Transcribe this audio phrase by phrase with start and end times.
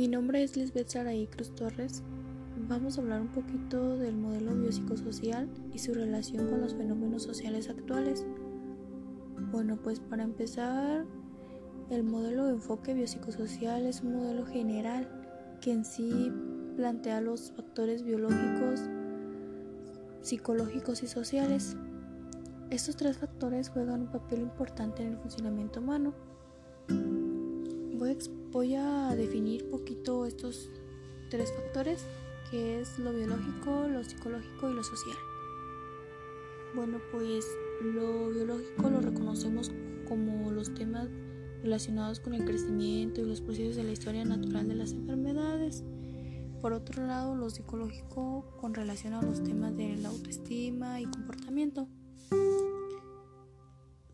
[0.00, 2.02] Mi nombre es Lisbeth Saraí Cruz Torres.
[2.70, 7.68] Vamos a hablar un poquito del modelo biopsicosocial y su relación con los fenómenos sociales
[7.68, 8.24] actuales.
[9.52, 11.04] Bueno, pues para empezar,
[11.90, 15.06] el modelo de enfoque biopsicosocial es un modelo general
[15.60, 16.32] que en sí
[16.76, 18.80] plantea los factores biológicos,
[20.22, 21.76] psicológicos y sociales.
[22.70, 26.14] Estos tres factores juegan un papel importante en el funcionamiento humano.
[28.50, 30.70] Voy a, definir poquito estos
[31.28, 32.06] tres factores,
[32.50, 35.18] que es lo biológico, lo psicológico y lo social.
[36.74, 37.44] Bueno, pues
[37.82, 39.70] lo biológico lo reconocemos
[40.08, 41.10] como los temas
[41.62, 45.84] relacionados con el crecimiento y los procesos de la historia natural de las enfermedades.
[46.62, 51.86] Por otro lado, lo psicológico con relación a los temas de la autoestima y comportamiento.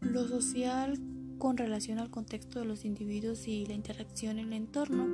[0.01, 0.99] Lo social
[1.39, 5.07] con relación al contexto de los individuos y la interacción en el entorno.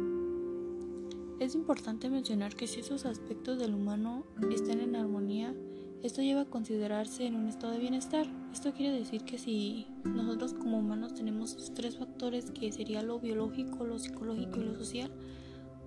[1.40, 5.54] Es importante mencionar que si esos aspectos del humano están en armonía,
[6.02, 8.26] esto lleva a considerarse en un estado de bienestar.
[8.52, 13.84] Esto quiere decir que si nosotros como humanos tenemos tres factores, que sería lo biológico,
[13.84, 15.12] lo psicológico y lo social,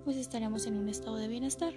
[0.03, 1.73] pues estaríamos en un estado de bienestar.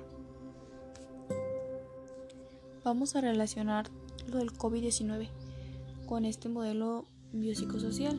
[2.84, 3.90] Vamos a relacionar
[4.28, 5.28] lo del COVID-19
[6.06, 8.18] con este modelo biopsicosocial.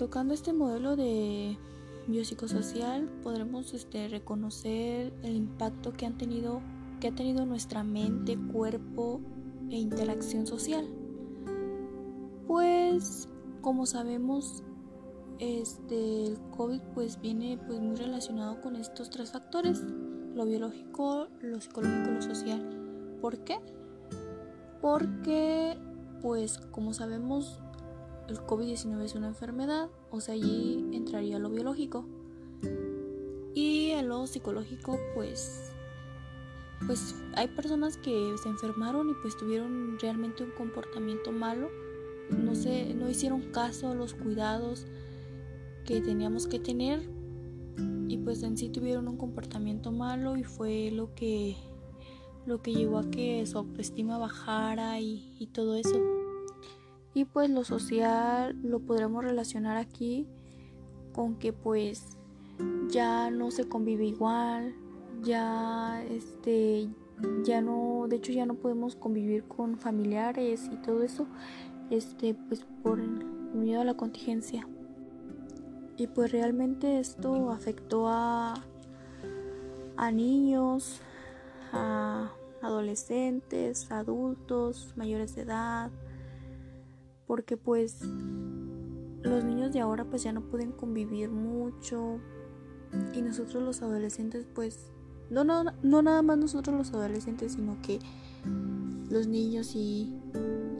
[0.00, 1.58] Tocando este modelo de
[2.06, 6.62] biopsicosocial podremos este, reconocer el impacto que han tenido
[7.00, 9.20] que ha tenido nuestra mente, cuerpo
[9.68, 10.86] e interacción social.
[12.46, 13.28] Pues
[13.60, 14.62] como sabemos
[15.38, 19.82] este el COVID pues viene pues muy relacionado con estos tres factores,
[20.34, 23.18] lo biológico, lo psicológico y lo social.
[23.20, 23.58] ¿Por qué?
[24.80, 25.76] Porque
[26.22, 27.60] pues como sabemos
[28.30, 32.04] el COVID-19 es una enfermedad, o sea, allí entraría lo biológico.
[33.54, 35.70] Y en lo psicológico, pues
[36.86, 41.68] pues hay personas que se enfermaron y pues tuvieron realmente un comportamiento malo.
[42.30, 44.86] No sé, no hicieron caso a los cuidados
[45.84, 47.02] que teníamos que tener
[48.08, 51.56] y pues en sí tuvieron un comportamiento malo y fue lo que
[52.46, 56.19] lo que llevó a que su autoestima bajara y todo eso.
[57.14, 60.26] Y pues lo social lo podremos relacionar aquí
[61.12, 62.16] con que pues
[62.88, 64.74] ya no se convive igual,
[65.22, 66.88] ya este
[67.44, 71.26] ya no, de hecho ya no podemos convivir con familiares y todo eso,
[71.90, 72.98] este pues por
[73.54, 74.66] miedo a la contingencia.
[75.96, 78.54] Y pues realmente esto afectó a
[79.96, 81.02] a niños,
[81.72, 82.30] a
[82.62, 85.90] adolescentes, adultos, mayores de edad,
[87.30, 88.00] porque pues
[89.22, 92.18] los niños de ahora pues ya no pueden convivir mucho
[93.14, 94.90] y nosotros los adolescentes pues
[95.30, 98.00] no, no, no nada más nosotros los adolescentes sino que
[99.08, 100.12] los niños y,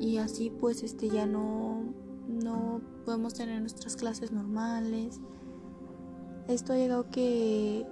[0.00, 1.84] y así pues este ya no
[2.26, 5.20] no podemos tener nuestras clases normales.
[6.48, 7.86] Esto ha llegado que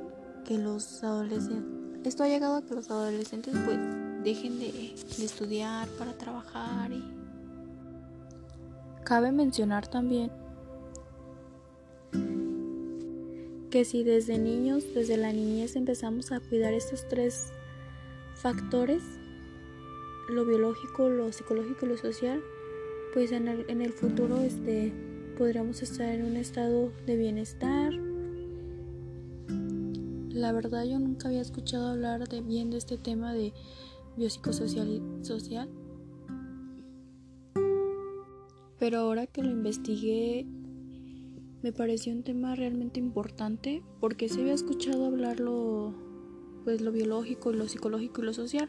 [0.45, 3.79] que los adolescentes esto ha llegado a que los adolescentes pues
[4.25, 7.18] dejen de, de estudiar para trabajar y
[9.09, 10.31] Cabe mencionar también
[13.71, 17.51] que si desde niños, desde la niñez empezamos a cuidar estos tres
[18.35, 19.03] factores,
[20.29, 22.43] lo biológico, lo psicológico y lo social,
[23.15, 24.93] pues en el, futuro este,
[25.39, 27.95] podríamos estar en un estado de bienestar.
[30.29, 33.55] La verdad yo nunca había escuchado hablar de bien de este tema de
[34.19, 35.01] biopsicosocial
[38.79, 40.47] pero ahora que lo investigué
[41.63, 45.93] me pareció un tema realmente importante porque se había escuchado hablar lo,
[46.65, 48.69] pues, lo biológico, lo psicológico y lo social.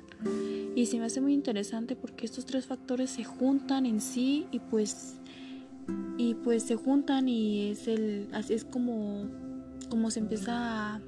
[0.76, 4.60] Y se me hace muy interesante porque estos tres factores se juntan en sí y
[4.60, 5.16] pues
[6.18, 9.26] y pues se juntan y es el así es como
[9.90, 11.02] como se empieza a,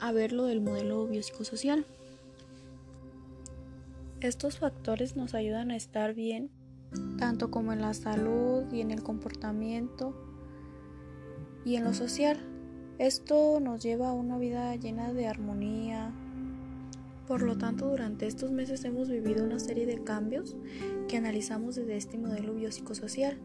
[0.00, 1.86] a ver lo del modelo biopsicosocial.
[4.20, 6.50] Estos factores nos ayudan a estar bien,
[7.18, 10.12] tanto como en la salud y en el comportamiento
[11.64, 12.36] y en lo social.
[12.98, 16.10] Esto nos lleva a una vida llena de armonía.
[17.28, 20.56] Por lo tanto, durante estos meses hemos vivido una serie de cambios
[21.06, 23.38] que analizamos desde este modelo biopsicosocial.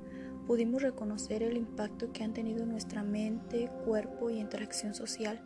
[0.47, 5.39] Pudimos reconocer el impacto que han tenido nuestra mente, cuerpo y interacción social.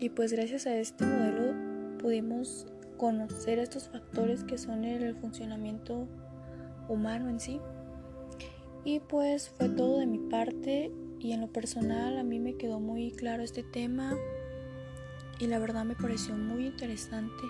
[0.00, 2.66] Y pues gracias a este modelo pudimos
[3.02, 6.06] conocer estos factores que son el funcionamiento
[6.88, 7.60] humano en sí.
[8.84, 12.78] Y pues fue todo de mi parte y en lo personal a mí me quedó
[12.78, 14.16] muy claro este tema
[15.40, 17.42] y la verdad me pareció muy interesante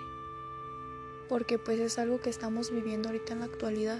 [1.29, 3.99] porque pues es algo que estamos viviendo ahorita en la actualidad.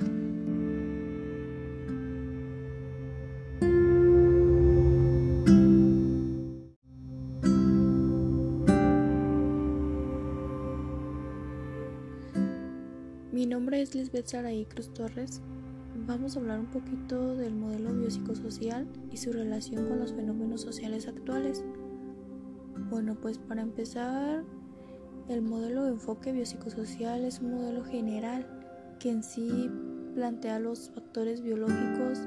[13.44, 15.42] Mi nombre es Lisbeth Saraí Cruz Torres.
[16.08, 21.10] Vamos a hablar un poquito del modelo biopsicosocial y su relación con los fenómenos sociales
[21.10, 21.62] actuales.
[22.90, 24.46] Bueno, pues para empezar,
[25.28, 28.48] el modelo de enfoque biopsicosocial es un modelo general
[28.98, 29.70] que en sí
[30.16, 32.20] plantea los factores biológicos,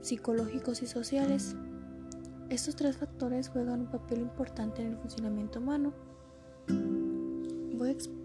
[0.00, 1.56] psicológicos y sociales.
[2.48, 5.92] Estos tres factores juegan un papel importante en el funcionamiento humano.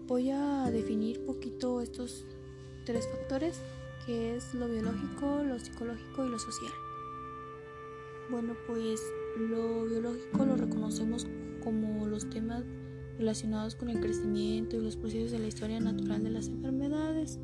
[0.06, 2.26] Voy a definir poquito estos
[2.84, 3.60] tres factores,
[4.06, 6.72] que es lo biológico, lo psicológico y lo social.
[8.30, 9.00] Bueno, pues
[9.38, 11.26] lo biológico lo reconocemos
[11.62, 12.64] como los temas
[13.18, 17.38] relacionados con el crecimiento y los procesos de la historia natural de las enfermedades.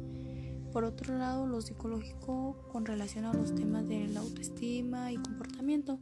[0.72, 5.98] Por otro lado, lo psicológico con relación a los temas de la autoestima y comportamiento.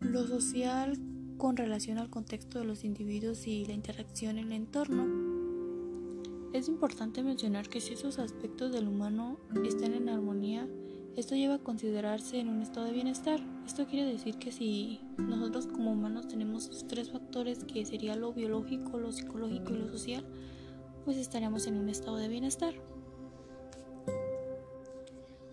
[0.00, 0.98] Lo social
[1.40, 5.06] con relación al contexto de los individuos y la interacción en el entorno.
[6.52, 10.68] Es importante mencionar que si esos aspectos del humano están en armonía,
[11.16, 13.40] esto lleva a considerarse en un estado de bienestar.
[13.64, 18.98] Esto quiere decir que si nosotros como humanos tenemos tres factores, que sería lo biológico,
[18.98, 20.26] lo psicológico y lo social,
[21.06, 22.74] pues estaremos en un estado de bienestar.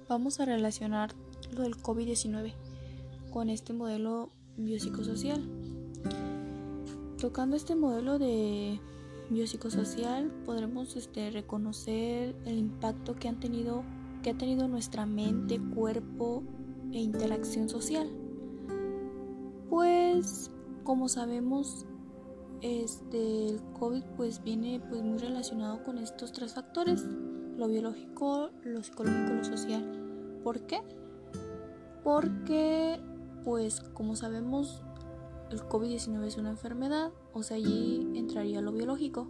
[0.10, 1.16] Vamos a relacionar
[1.50, 2.51] lo del COVID-19
[3.31, 5.56] con este modelo biopsicosocial.
[7.19, 8.79] Tocando este modelo de
[9.31, 13.83] biopsicosocial podremos este, reconocer el impacto que han tenido
[14.21, 16.43] que ha tenido nuestra mente, cuerpo
[16.91, 18.07] e interacción social.
[19.69, 20.51] Pues
[20.83, 21.85] como sabemos
[22.61, 27.03] este el COVID pues viene pues muy relacionado con estos tres factores,
[27.57, 30.39] lo biológico, lo psicológico y lo social.
[30.43, 30.81] ¿Por qué?
[32.03, 32.99] Porque
[33.43, 34.83] pues como sabemos
[35.51, 39.27] el COVID-19 es una enfermedad, o sea, allí entraría lo biológico.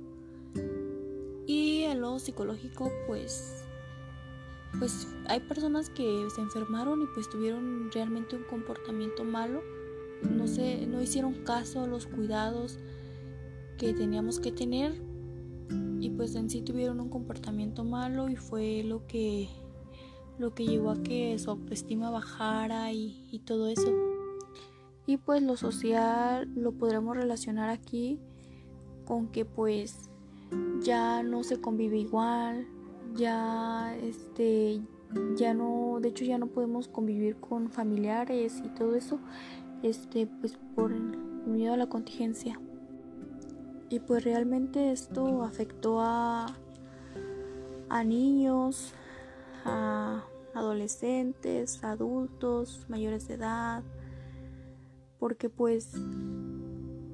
[1.45, 3.63] Y en lo psicológico, pues,
[4.79, 9.61] pues hay personas que se enfermaron y pues tuvieron realmente un comportamiento malo.
[10.29, 12.79] No sé, no hicieron caso a los cuidados
[13.77, 14.99] que teníamos que tener
[15.99, 19.49] y pues en sí tuvieron un comportamiento malo y fue lo que
[20.37, 24.06] lo que llevó a que su autoestima bajara y, y todo eso.
[25.07, 28.19] Y pues lo social lo podremos relacionar aquí
[29.05, 30.09] con que pues
[30.81, 32.67] ya no se convive igual,
[33.15, 34.81] ya este
[35.37, 39.19] ya no, de hecho ya no podemos convivir con familiares y todo eso,
[39.81, 42.59] este pues por miedo a la contingencia.
[43.89, 46.47] Y pues realmente esto afectó a
[47.89, 48.93] a niños,
[49.63, 53.83] a adolescentes, adultos, mayores de edad,
[55.19, 55.93] porque pues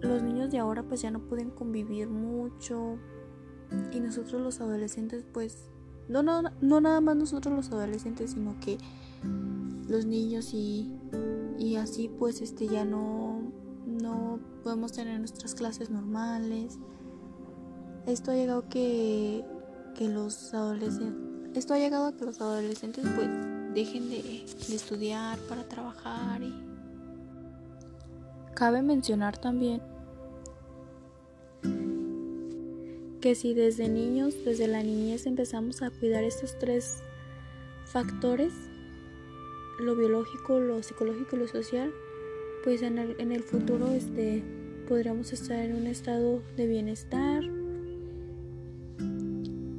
[0.01, 2.97] los niños de ahora pues ya no pueden convivir mucho
[3.91, 5.69] y nosotros los adolescentes pues
[6.07, 8.77] no, no, no nada más nosotros los adolescentes sino que
[9.87, 10.93] los niños y,
[11.57, 13.51] y así pues este ya no
[13.85, 16.79] no podemos tener nuestras clases normales.
[18.07, 19.45] Esto ha llegado que
[19.95, 23.29] que los adolescentes esto ha llegado a que los adolescentes pues
[23.73, 26.72] dejen de, de estudiar para trabajar y
[28.63, 29.81] Cabe mencionar también
[33.19, 37.03] que si desde niños, desde la niñez empezamos a cuidar estos tres
[37.83, 38.53] factores,
[39.81, 41.91] lo biológico, lo psicológico y lo social,
[42.63, 44.41] pues en el, futuro este,
[44.87, 47.43] podríamos estar en un estado de bienestar.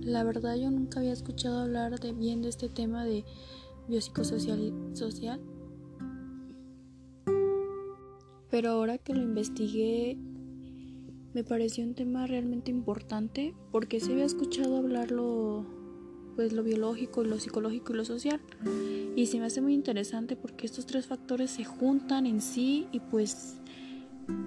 [0.02, 3.24] La verdad yo nunca había escuchado hablar de bien este tema de
[3.88, 5.40] biopsicosocial social
[8.54, 10.16] pero ahora que lo investigué
[11.32, 15.66] me pareció un tema realmente importante porque se había escuchado hablar lo,
[16.36, 18.40] pues lo biológico, lo psicológico y lo social.
[19.16, 23.00] Y se me hace muy interesante porque estos tres factores se juntan en sí y
[23.00, 23.56] pues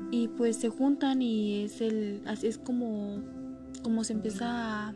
[0.10, 3.22] y pues se juntan y es el así es como
[3.84, 4.96] como se empieza a,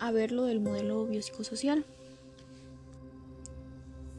[0.00, 1.84] a ver lo del modelo biopsicosocial.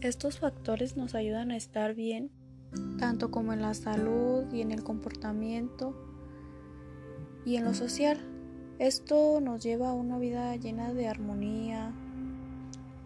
[0.04, 2.30] Estos factores nos ayudan a estar bien,
[3.00, 5.96] tanto como en la salud y en el comportamiento
[7.46, 8.20] y en lo social.
[8.80, 11.94] Esto nos lleva a una vida llena de armonía,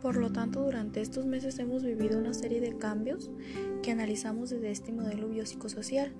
[0.01, 3.29] Por lo tanto, durante estos meses hemos vivido una serie de cambios
[3.83, 6.13] que analizamos desde este modelo biopsicosocial.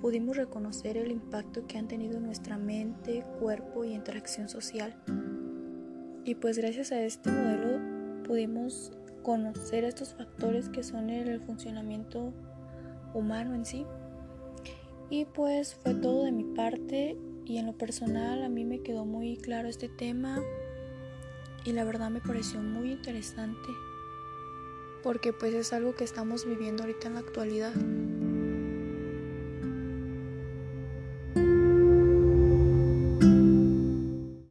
[0.00, 4.96] Pudimos reconocer el impacto que han tenido nuestra mente, cuerpo y interacción social.
[6.24, 12.32] Y pues gracias a este modelo pudimos conocer estos factores que son el funcionamiento
[13.14, 13.86] humano en sí.
[15.10, 19.04] Y pues fue todo de mi parte y en lo personal a mí me quedó
[19.04, 20.42] muy claro este tema
[21.64, 23.68] y la verdad me pareció muy interesante
[25.02, 27.72] porque pues es algo que estamos viviendo ahorita en la actualidad.